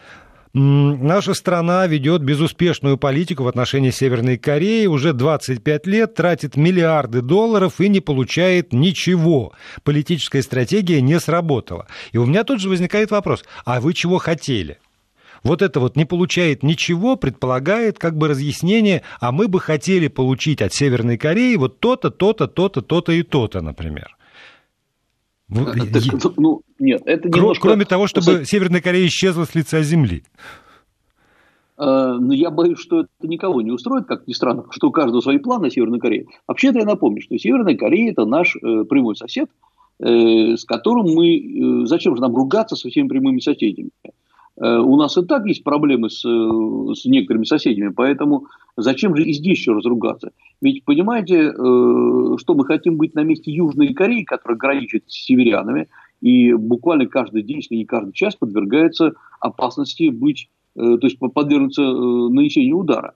Наша 0.54 1.34
страна 1.34 1.84
ведет 1.88 2.22
безуспешную 2.22 2.96
политику 2.96 3.42
в 3.42 3.48
отношении 3.48 3.90
Северной 3.90 4.38
Кореи, 4.38 4.86
уже 4.86 5.12
25 5.12 5.86
лет 5.88 6.14
тратит 6.14 6.54
миллиарды 6.56 7.22
долларов 7.22 7.80
и 7.80 7.88
не 7.88 7.98
получает 7.98 8.72
ничего. 8.72 9.52
Политическая 9.82 10.42
стратегия 10.42 11.02
не 11.02 11.18
сработала. 11.18 11.88
И 12.12 12.18
у 12.18 12.26
меня 12.26 12.44
тут 12.44 12.60
же 12.60 12.68
возникает 12.68 13.10
вопрос, 13.10 13.42
а 13.64 13.80
вы 13.80 13.94
чего 13.94 14.18
хотели? 14.18 14.78
Вот 15.44 15.60
это 15.60 15.78
вот 15.78 15.94
не 15.94 16.06
получает 16.06 16.62
ничего, 16.62 17.16
предполагает 17.16 17.98
как 17.98 18.16
бы 18.16 18.28
разъяснение, 18.28 19.02
а 19.20 19.30
мы 19.30 19.46
бы 19.46 19.60
хотели 19.60 20.08
получить 20.08 20.62
от 20.62 20.72
Северной 20.72 21.18
Кореи 21.18 21.54
вот 21.56 21.80
то-то, 21.80 22.10
то-то, 22.10 22.48
то-то, 22.48 22.80
то-то 22.80 23.12
и 23.12 23.22
то-то, 23.22 23.60
например. 23.60 24.16
Так, 25.54 25.76
ну, 26.38 26.62
нет, 26.78 27.02
это 27.04 27.28
немножко... 27.28 27.68
Кроме 27.68 27.84
того, 27.84 28.06
чтобы 28.06 28.26
Кстати, 28.26 28.48
Северная 28.48 28.80
Корея 28.80 29.06
исчезла 29.06 29.44
с 29.44 29.54
лица 29.54 29.82
земли. 29.82 30.24
Э, 31.76 32.16
но 32.18 32.32
я 32.32 32.50
боюсь, 32.50 32.78
что 32.78 33.00
это 33.00 33.28
никого 33.28 33.60
не 33.60 33.70
устроит, 33.70 34.06
как 34.06 34.26
ни 34.26 34.32
странно, 34.32 34.64
что 34.70 34.88
у 34.88 34.92
каждого 34.92 35.20
свои 35.20 35.36
планы 35.38 35.70
Северной 35.70 36.00
Кореи. 36.00 36.26
Вообще-то 36.48 36.78
я 36.78 36.86
напомню, 36.86 37.20
что 37.20 37.36
Северная 37.36 37.76
Корея– 37.76 38.10
это 38.12 38.24
наш 38.24 38.56
э, 38.56 38.84
прямой 38.84 39.16
сосед, 39.16 39.50
э, 40.00 40.56
с 40.56 40.64
которым 40.64 41.14
мы... 41.14 41.82
Э, 41.82 41.86
зачем 41.86 42.16
же 42.16 42.22
нам 42.22 42.34
ругаться 42.34 42.74
со 42.74 42.88
всеми 42.88 43.08
прямыми 43.08 43.40
соседями? 43.40 43.90
Э, 44.60 44.78
у 44.78 44.96
нас 44.96 45.16
и 45.16 45.22
так 45.22 45.46
есть 45.46 45.64
проблемы 45.64 46.10
с, 46.10 46.24
э, 46.24 46.94
с 46.94 47.04
некоторыми 47.06 47.44
соседями, 47.44 47.88
поэтому 47.88 48.46
зачем 48.76 49.16
же 49.16 49.24
и 49.24 49.32
здесь 49.32 49.58
еще 49.58 49.72
разругаться? 49.72 50.30
Ведь 50.60 50.84
понимаете, 50.84 51.48
э, 51.48 51.52
что 51.52 52.54
мы 52.54 52.64
хотим 52.64 52.96
быть 52.96 53.14
на 53.14 53.24
месте 53.24 53.50
Южной 53.50 53.92
Кореи, 53.94 54.22
которая 54.22 54.56
граничит 54.56 55.04
с 55.08 55.24
северянами, 55.24 55.88
и 56.20 56.52
буквально 56.52 57.06
каждый 57.06 57.42
день, 57.42 57.58
если 57.58 57.74
не 57.74 57.84
каждый 57.84 58.12
час, 58.12 58.36
подвергается 58.36 59.14
опасности 59.40 60.08
быть, 60.08 60.48
то 60.74 60.98
есть 61.02 61.18
подвергнуться 61.18 61.82
нанесению 61.82 62.78
удара. 62.78 63.14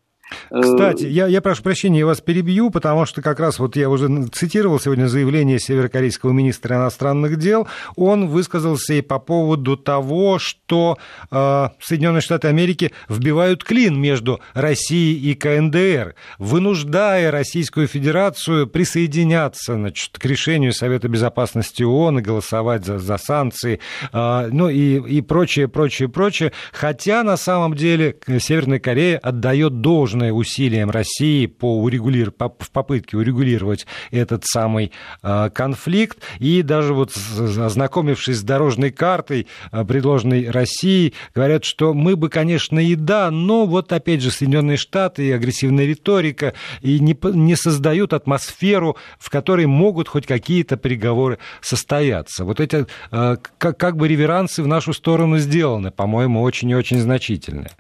Кстати, 0.51 1.05
я, 1.05 1.27
я 1.27 1.41
прошу 1.41 1.63
прощения, 1.63 2.01
я 2.01 2.07
вас 2.07 2.21
перебью, 2.21 2.71
потому 2.71 3.07
что 3.07 3.23
как 3.23 3.41
раз 3.41 3.59
вот 3.59 3.77
я 3.77 3.89
уже 3.89 4.09
цитировал 4.33 4.81
сегодня 4.81 5.07
заявление 5.07 5.59
северокорейского 5.59 6.33
министра 6.33 6.77
иностранных 6.77 7.37
дел. 7.37 7.67
Он 7.97 8.29
высказался 8.29 8.95
и 8.95 9.03
по 9.03 9.19
поводу 9.19 9.77
того, 9.77 10.39
что 10.39 10.99
э, 11.31 11.69
Соединенные 11.81 12.21
Штаты 12.21 12.49
Америки 12.49 12.93
вбивают 13.09 13.65
клин 13.65 14.01
между 14.01 14.41
Россией 14.55 15.31
и 15.31 15.35
КНДР, 15.35 16.15
вынуждая 16.39 17.31
Российскую 17.31 17.87
Федерацию 17.87 18.67
присоединяться 18.67 19.75
значит, 19.75 20.19
к 20.19 20.25
решению 20.25 20.73
Совета 20.73 21.09
Безопасности 21.09 21.83
ООН 21.83 22.19
и 22.19 22.23
голосовать 22.23 22.85
за, 22.85 22.99
за 22.99 23.19
санкции, 23.19 23.81
э, 24.13 24.49
ну 24.53 24.69
и, 24.69 25.01
и 25.01 25.21
прочее, 25.21 25.69
прочее, 25.69 26.09
прочее. 26.09 26.53
Хотя 26.73 27.23
на 27.23 27.37
самом 27.37 27.75
деле 27.75 28.17
Северная 28.41 28.79
Корея 28.79 29.19
отдает 29.19 29.81
должное 29.81 30.18
должное 30.19 30.33
усилиям 30.33 30.91
России 30.91 31.47
по 31.47 31.81
урегулир... 31.83 32.33
в 32.33 32.71
попытке 32.71 33.17
урегулировать 33.17 33.87
этот 34.11 34.45
самый 34.45 34.91
э, 35.23 35.51
конфликт. 35.51 36.19
И 36.41 36.63
даже 36.63 36.93
вот 36.95 37.13
ознакомившись 37.39 38.39
с 38.39 38.43
дорожной 38.43 38.91
картой, 38.91 39.47
э, 39.71 39.85
предложенной 39.85 40.51
Россией, 40.51 41.15
говорят, 41.35 41.65
что 41.65 41.95
мы 41.95 42.17
бы, 42.17 42.29
конечно, 42.29 42.79
и 42.81 42.97
да, 42.97 43.31
но 43.31 43.67
вот 43.67 43.93
опять 43.93 44.23
же 44.23 44.31
Соединенные 44.31 44.77
Штаты 44.77 45.29
и 45.29 45.31
агрессивная 45.31 45.87
риторика 45.87 46.55
и 46.83 46.99
не, 46.99 47.17
не 47.35 47.57
создают 47.57 48.13
атмосферу, 48.13 48.97
в 49.19 49.31
которой 49.31 49.67
могут 49.67 50.09
хоть 50.09 50.27
какие-то 50.27 50.77
переговоры 50.77 51.39
состояться. 51.61 52.45
Вот 52.45 52.61
эти 52.61 52.87
как, 53.11 53.77
как 53.77 53.97
бы 53.97 54.09
реверансы 54.09 54.63
в 54.63 54.67
нашу 54.67 54.93
сторону 54.93 55.39
сделаны, 55.39 55.91
по-моему, 55.91 56.43
очень 56.43 56.71
и 56.71 56.75
очень 56.75 56.99
значительные 57.01 57.71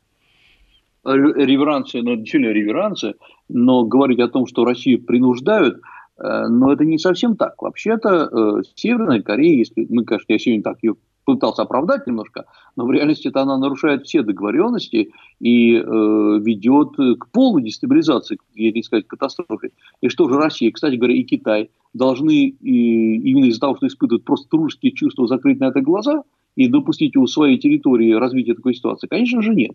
реверансы, 1.04 2.02
ну, 2.02 2.16
действительно 2.16 2.52
реверансы, 2.52 3.14
но 3.48 3.84
говорить 3.84 4.20
о 4.20 4.28
том, 4.28 4.46
что 4.46 4.64
Россию 4.64 5.04
принуждают, 5.04 5.80
э, 6.18 6.46
но 6.48 6.72
это 6.72 6.84
не 6.84 6.98
совсем 6.98 7.36
так. 7.36 7.60
Вообще-то 7.62 8.28
э, 8.30 8.62
Северная 8.74 9.22
Корея, 9.22 9.56
если 9.56 9.86
мы, 9.88 10.04
конечно, 10.04 10.32
я 10.32 10.38
сегодня 10.38 10.62
так 10.62 10.78
ее 10.82 10.96
пытался 11.24 11.62
оправдать 11.62 12.06
немножко, 12.06 12.46
но 12.74 12.86
в 12.86 12.90
реальности 12.90 13.28
это 13.28 13.42
она 13.42 13.58
нарушает 13.58 14.06
все 14.06 14.22
договоренности 14.22 15.12
и 15.40 15.74
э, 15.74 15.80
ведет 15.82 16.96
к 16.96 17.30
полной 17.30 17.62
дестабилизации, 17.62 18.38
я 18.54 18.72
не 18.72 18.82
сказать, 18.82 19.06
катастрофе. 19.06 19.72
И 20.00 20.08
что 20.08 20.28
же 20.28 20.36
Россия, 20.36 20.72
кстати 20.72 20.94
говоря, 20.94 21.14
и 21.14 21.24
Китай 21.24 21.70
должны 21.92 22.46
и, 22.46 23.16
именно 23.30 23.44
из-за 23.46 23.60
того, 23.60 23.76
что 23.76 23.86
испытывают 23.86 24.24
просто 24.24 24.48
дружеские 24.50 24.92
чувства, 24.92 25.26
закрыть 25.26 25.60
на 25.60 25.66
это 25.66 25.82
глаза 25.82 26.22
и 26.56 26.66
допустить 26.66 27.14
у 27.16 27.26
своей 27.26 27.58
территории 27.58 28.12
развития 28.12 28.54
такой 28.54 28.74
ситуации? 28.74 29.06
Конечно 29.06 29.42
же 29.42 29.54
нет. 29.54 29.72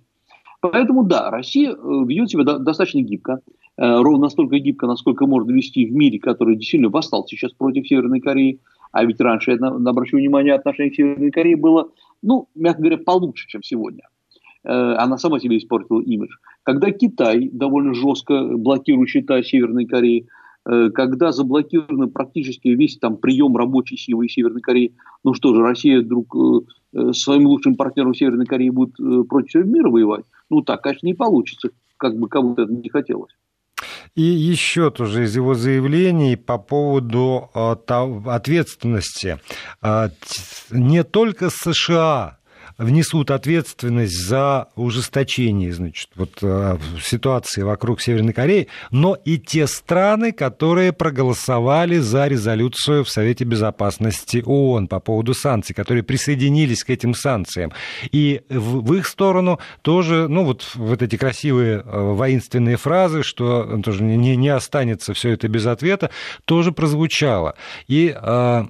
Поэтому 0.64 1.04
да, 1.04 1.30
Россия 1.30 1.72
э, 1.72 1.76
ведет 1.76 2.30
себя 2.30 2.46
достаточно 2.46 3.02
гибко, 3.02 3.42
э, 3.76 4.02
ровно 4.02 4.24
настолько 4.24 4.60
гибко, 4.60 4.88
насколько 4.88 5.26
можно 5.26 5.52
вести 5.52 5.86
в 5.86 5.92
мире, 5.92 6.20
который 6.20 6.56
действительно 6.56 6.90
восстал 6.90 7.28
сейчас 7.28 7.52
против 7.52 7.86
Северной 7.86 8.22
Кореи. 8.22 8.62
А 8.94 9.04
ведь 9.04 9.20
раньше, 9.20 9.52
я 9.52 9.58
обращу 9.58 10.16
внимание, 10.16 10.54
отношение 10.54 10.92
к 10.94 10.96
Северной 10.96 11.32
Корее 11.32 11.58
было, 11.58 11.90
ну, 12.22 12.48
мягко 12.56 12.80
говоря, 12.80 12.98
получше, 12.98 13.46
чем 13.50 13.62
сегодня. 13.62 14.04
Э, 14.64 14.94
она 14.94 15.18
сама 15.18 15.42
себе 15.42 15.58
испортила 15.58 16.00
имидж. 16.00 16.32
Когда 16.64 16.92
Китай 16.92 17.50
довольно 17.52 17.94
жестко 17.94 18.42
блокирует 18.56 19.10
счета 19.10 19.44
Северной 19.44 19.84
Кореи, 19.84 20.28
когда 20.66 21.32
заблокирован 21.32 22.10
практически 22.10 22.70
весь 22.70 22.98
там 22.98 23.18
прием 23.18 23.56
рабочей 23.58 23.98
силы 23.98 24.30
Северной 24.30 24.62
Кореи, 24.62 24.96
ну 25.24 25.34
что 25.34 25.54
же, 25.54 25.62
Россия 25.62 26.02
вдруг 26.02 26.36
своим 27.12 27.48
лучшим 27.48 27.76
партнером 27.76 28.14
Северной 28.14 28.46
Кореи 28.46 28.70
будет 28.70 28.96
против 29.28 29.50
всего 29.50 29.64
мира 29.64 29.90
воевать? 29.90 30.26
Ну, 30.50 30.62
так, 30.62 30.82
конечно, 30.82 31.06
не 31.06 31.14
получится, 31.14 31.70
как 31.98 32.18
бы 32.18 32.28
кому-то 32.30 32.64
это 32.64 32.72
не 32.72 32.90
хотелось. 32.90 33.34
И 34.16 34.22
еще 34.22 34.92
тоже 34.92 35.24
из 35.24 35.36
его 35.36 35.56
заявлений 35.56 36.36
по 36.36 36.60
поводу 36.60 37.50
э, 37.56 37.76
ответственности. 38.28 39.40
Э, 39.82 40.10
не 40.70 41.04
только 41.04 41.50
США 41.50 42.38
внесут 42.78 43.32
ответственность 43.32 44.18
за 44.18 44.68
ужесточение 44.76 45.74
значит, 45.74 46.10
вот, 46.16 46.32
э, 46.42 46.78
ситуации 47.02 47.62
вокруг 47.62 48.02
Северной 48.02 48.34
Кореи, 48.34 48.68
но 48.92 49.16
и 49.16 49.38
те 49.38 49.68
страны, 49.68 50.32
которые 50.32 50.94
проголосовали 50.94 51.98
за 51.98 52.28
резолюцию 52.28 53.04
в 53.04 53.10
Совете 53.10 53.44
Безопасности 53.44 54.44
ООН 54.46 54.88
по 54.88 55.00
поводу 55.00 55.34
санкций, 55.34 55.76
которые 55.76 56.04
присоединились 56.04 56.84
к 56.84 56.90
этим 56.90 57.14
санкциям. 57.14 57.72
И 58.12 58.42
в, 58.50 58.94
их 58.94 59.08
сторону 59.08 59.60
тоже, 59.82 60.28
ну 60.28 60.44
вот, 60.44 60.72
вот 60.76 61.02
эти 61.02 61.16
красивые 61.16 61.84
э, 61.86 62.00
воинственные 62.14 62.78
фразы, 62.78 63.24
что 63.24 63.82
тоже 63.84 64.04
не, 64.04 64.36
не 64.36 64.50
останется 64.50 65.14
все 65.14 65.32
это 65.32 65.48
без 65.48 65.66
ответа, 65.66 66.10
тоже 66.46 66.72
прозвучало. 66.72 67.56
И 67.88 68.16
э, 68.16 68.66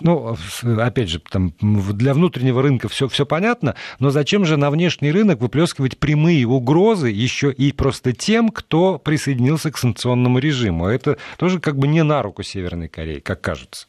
ну, 0.00 0.36
опять 0.78 1.08
же, 1.08 1.20
там, 1.30 1.52
для 1.60 2.14
внутреннего 2.14 2.62
рынка 2.62 2.88
все, 2.88 3.08
все 3.08 3.26
понятно, 3.26 3.74
но 3.98 4.10
зачем 4.10 4.44
же 4.44 4.56
на 4.56 4.70
внешний 4.70 5.12
рынок 5.12 5.40
выплескивать 5.40 5.98
прямые 5.98 6.46
угрозы 6.46 7.08
еще 7.08 7.52
и 7.52 7.72
просто 7.72 8.12
тем, 8.12 8.50
кто 8.50 8.98
присоединился 8.98 9.70
к 9.70 9.78
санкционному 9.78 10.38
режиму? 10.38 10.86
Это 10.86 11.18
тоже 11.38 11.60
как 11.60 11.76
бы 11.76 11.88
не 11.88 12.02
на 12.02 12.22
руку 12.22 12.42
Северной 12.42 12.88
Кореи, 12.88 13.20
как 13.20 13.40
кажется. 13.40 13.86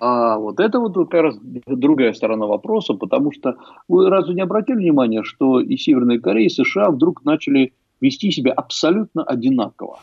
А 0.00 0.38
вот 0.38 0.60
это 0.60 0.78
вот 0.78 0.94
как 0.94 1.22
раз 1.22 1.36
другая 1.66 2.12
сторона 2.12 2.46
вопроса, 2.46 2.94
потому 2.94 3.32
что 3.32 3.56
вы 3.88 4.08
разве 4.08 4.34
не 4.34 4.42
обратили 4.42 4.76
внимание, 4.76 5.24
что 5.24 5.60
и 5.60 5.76
Северная 5.76 6.20
Корея, 6.20 6.46
и 6.46 6.50
США 6.50 6.90
вдруг 6.90 7.24
начали 7.24 7.72
вести 8.00 8.30
себя 8.30 8.52
абсолютно 8.52 9.24
одинаково? 9.24 9.98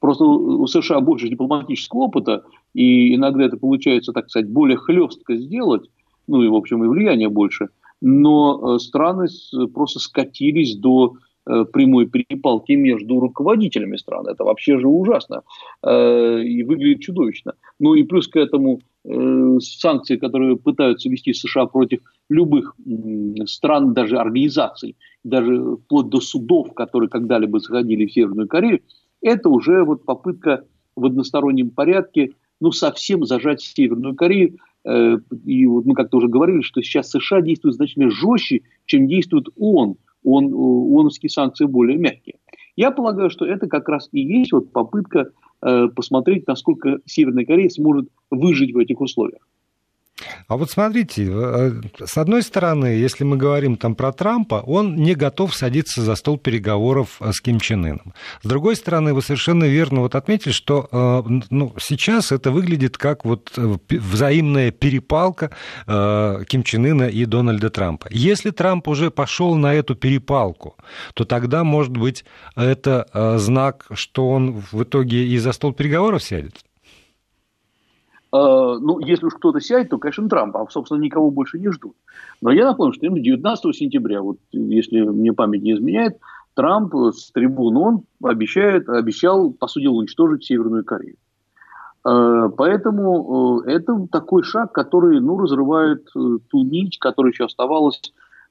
Просто 0.00 0.24
у 0.24 0.66
США 0.66 1.00
больше 1.00 1.28
дипломатического 1.28 2.00
опыта, 2.00 2.44
и 2.74 3.14
иногда 3.14 3.44
это 3.44 3.56
получается, 3.56 4.12
так 4.12 4.28
сказать, 4.30 4.48
более 4.48 4.76
хлестко 4.76 5.36
сделать, 5.36 5.88
ну 6.26 6.42
и, 6.42 6.48
в 6.48 6.54
общем, 6.54 6.84
и 6.84 6.88
влияние 6.88 7.28
больше. 7.28 7.68
Но 8.00 8.76
э, 8.76 8.78
страны 8.78 9.26
просто 9.74 9.98
скатились 9.98 10.76
до 10.76 11.16
э, 11.46 11.64
прямой 11.64 12.06
перепалки 12.06 12.72
между 12.72 13.20
руководителями 13.20 13.96
стран. 13.96 14.26
Это 14.28 14.44
вообще 14.44 14.78
же 14.78 14.88
ужасно 14.88 15.42
э, 15.82 16.42
и 16.42 16.62
выглядит 16.62 17.00
чудовищно. 17.00 17.54
Ну 17.78 17.94
и 17.94 18.04
плюс 18.04 18.28
к 18.28 18.36
этому 18.36 18.80
санкции, 19.60 20.16
которые 20.16 20.58
пытаются 20.58 21.08
вести 21.08 21.32
США 21.32 21.64
против 21.64 22.00
любых 22.28 22.76
стран, 23.46 23.94
даже 23.94 24.18
организаций, 24.18 24.94
даже 25.24 25.76
вплоть 25.76 26.10
до 26.10 26.20
судов, 26.20 26.74
которые 26.74 27.08
когда-либо 27.08 27.60
заходили 27.60 28.04
в 28.04 28.12
Северную 28.12 28.46
Корею, 28.46 28.82
это 29.22 29.48
уже 29.48 29.84
вот 29.84 30.04
попытка 30.04 30.66
в 30.96 31.06
одностороннем 31.06 31.70
порядке 31.70 32.32
ну, 32.60 32.72
совсем 32.72 33.24
зажать 33.24 33.60
Северную 33.60 34.14
Корею. 34.14 34.58
Э, 34.84 35.16
и 35.44 35.66
вот 35.66 35.86
мы 35.86 35.94
как-то 35.94 36.18
уже 36.18 36.28
говорили, 36.28 36.60
что 36.62 36.82
сейчас 36.82 37.10
США 37.10 37.40
действуют 37.40 37.76
значительно 37.76 38.10
жестче, 38.10 38.62
чем 38.86 39.08
действует 39.08 39.48
ООН. 39.56 39.96
ООН 40.22 40.52
ООНовские 40.52 41.30
санкции 41.30 41.64
более 41.64 41.96
мягкие. 41.96 42.36
Я 42.76 42.90
полагаю, 42.90 43.30
что 43.30 43.46
это 43.46 43.66
как 43.66 43.88
раз 43.88 44.08
и 44.12 44.20
есть 44.20 44.52
вот 44.52 44.72
попытка 44.72 45.30
э, 45.62 45.88
посмотреть, 45.88 46.46
насколько 46.46 46.98
Северная 47.04 47.44
Корея 47.44 47.68
сможет 47.68 48.08
выжить 48.30 48.72
в 48.72 48.78
этих 48.78 49.00
условиях. 49.00 49.46
А 50.48 50.56
вот 50.56 50.70
смотрите, 50.70 51.28
э, 51.30 51.72
с 52.04 52.16
одной 52.18 52.42
стороны, 52.42 52.86
если 52.86 53.24
мы 53.24 53.36
говорим 53.36 53.76
там 53.76 53.94
про 53.94 54.12
Трампа, 54.12 54.62
он 54.66 54.96
не 54.96 55.14
готов 55.14 55.54
садиться 55.54 56.02
за 56.02 56.14
стол 56.14 56.38
переговоров 56.38 57.16
э, 57.20 57.32
с 57.32 57.40
Ким 57.40 57.60
Чен 57.60 57.84
Ыном. 57.84 58.14
С 58.42 58.48
другой 58.48 58.76
стороны, 58.76 59.14
вы 59.14 59.22
совершенно 59.22 59.64
верно 59.64 60.00
вот 60.00 60.14
отметили, 60.14 60.52
что 60.52 60.88
э, 60.90 61.40
ну, 61.50 61.74
сейчас 61.78 62.32
это 62.32 62.50
выглядит 62.50 62.98
как 62.98 63.24
вот 63.24 63.52
взаимная 63.88 64.70
перепалка 64.70 65.50
Ким 65.86 66.62
Чен 66.62 66.86
Ына 66.86 67.08
и 67.08 67.24
Дональда 67.24 67.70
Трампа. 67.70 68.08
Если 68.10 68.50
Трамп 68.50 68.88
уже 68.88 69.10
пошел 69.10 69.54
на 69.54 69.74
эту 69.74 69.94
перепалку, 69.94 70.76
то 71.14 71.24
тогда, 71.24 71.64
может 71.64 71.96
быть, 71.96 72.24
это 72.56 73.36
знак, 73.38 73.86
что 73.92 74.30
он 74.30 74.62
в 74.72 74.82
итоге 74.82 75.26
и 75.26 75.38
за 75.38 75.52
стол 75.52 75.72
переговоров 75.72 76.22
сядет? 76.22 76.64
Э, 78.32 78.78
ну, 78.80 79.00
если 79.00 79.26
уж 79.26 79.34
кто-то 79.34 79.60
сядет, 79.60 79.90
то, 79.90 79.98
конечно, 79.98 80.28
Трамп, 80.28 80.56
а, 80.56 80.66
собственно, 80.70 81.00
никого 81.00 81.30
больше 81.30 81.58
не 81.58 81.70
ждут. 81.70 81.96
Но 82.40 82.50
я 82.52 82.64
напомню, 82.64 82.92
что 82.92 83.08
19 83.08 83.76
сентября, 83.76 84.22
вот 84.22 84.38
если 84.52 85.00
мне 85.00 85.32
память 85.32 85.62
не 85.62 85.72
изменяет, 85.72 86.18
Трамп 86.54 86.94
с 86.94 87.30
трибуны 87.32 87.80
он 87.80 88.02
обещает, 88.22 88.88
обещал, 88.88 89.50
по 89.52 89.66
сути, 89.66 89.86
уничтожить 89.86 90.44
Северную 90.44 90.84
Корею. 90.84 91.16
Поэтому 92.02 93.60
это 93.60 94.08
такой 94.10 94.42
шаг, 94.42 94.72
который 94.72 95.20
ну, 95.20 95.38
разрывает 95.38 96.08
ту 96.12 96.64
нить, 96.64 96.98
которая 96.98 97.30
еще 97.30 97.44
оставалась 97.44 98.00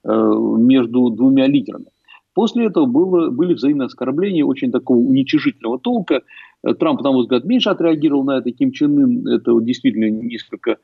между 0.03 1.09
двумя 1.09 1.47
лидерами. 1.47 1.87
После 2.33 2.65
этого 2.65 2.85
было, 2.85 3.29
были 3.29 3.53
взаимные 3.53 3.87
оскорбления 3.87 4.45
очень 4.45 4.71
такого 4.71 4.97
уничижительного 4.97 5.79
толка. 5.79 6.21
Трамп, 6.79 7.01
на 7.01 7.11
мой 7.11 7.23
взгляд, 7.23 7.45
меньше 7.45 7.69
отреагировал 7.69 8.23
на 8.23 8.37
это. 8.37 8.51
Ким 8.51 8.71
Чен 8.71 8.97
Ын 8.99 9.27
это 9.27 9.59
действительно 9.61 10.09
несколько 10.09 10.71
э, 10.71 10.75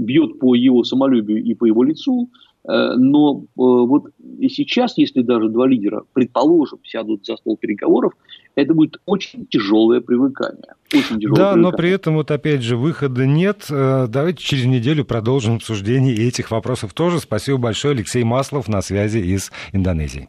бьет 0.00 0.38
по 0.38 0.54
его 0.54 0.82
самолюбию 0.84 1.42
и 1.42 1.54
по 1.54 1.66
его 1.66 1.82
лицу. 1.82 2.30
Э, 2.64 2.94
но 2.96 3.42
э, 3.42 3.44
вот 3.56 4.10
и 4.38 4.48
сейчас, 4.48 4.96
если 4.96 5.22
даже 5.22 5.48
два 5.48 5.66
лидера, 5.66 6.04
предположим, 6.12 6.78
сядут 6.84 7.26
за 7.26 7.36
стол 7.36 7.56
переговоров, 7.56 8.12
это 8.54 8.72
будет 8.74 9.00
очень 9.06 9.46
тяжелое 9.46 10.00
привыкание. 10.00 10.74
Очень 10.94 11.20
тяжелое 11.20 11.36
да, 11.36 11.52
привыкание. 11.52 11.62
но 11.62 11.72
при 11.72 11.90
этом 11.90 12.14
вот 12.14 12.30
опять 12.30 12.62
же 12.62 12.76
выхода 12.76 13.26
нет. 13.26 13.66
Э, 13.70 14.06
давайте 14.08 14.42
через 14.44 14.66
неделю 14.66 15.04
продолжим 15.04 15.56
обсуждение 15.56 16.14
этих 16.14 16.50
вопросов 16.50 16.94
тоже. 16.94 17.18
Спасибо 17.18 17.58
большое. 17.58 17.94
Алексей 17.94 18.22
Маслов 18.22 18.68
на 18.68 18.80
связи 18.80 19.18
из 19.18 19.50
Индонезии. 19.72 20.28